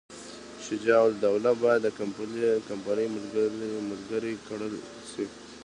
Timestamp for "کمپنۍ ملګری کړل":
2.69-4.73